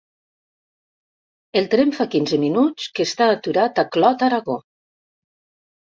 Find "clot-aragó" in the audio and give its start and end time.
3.95-4.61